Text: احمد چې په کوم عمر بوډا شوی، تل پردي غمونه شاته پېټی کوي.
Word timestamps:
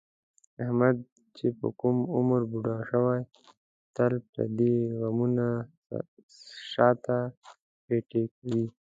احمد 0.63 0.97
چې 1.37 1.47
په 1.59 1.67
کوم 1.79 1.97
عمر 2.15 2.41
بوډا 2.51 2.77
شوی، 2.89 3.21
تل 3.95 4.13
پردي 4.31 4.75
غمونه 4.99 5.47
شاته 6.71 7.19
پېټی 7.85 8.23
کوي. 8.35 8.63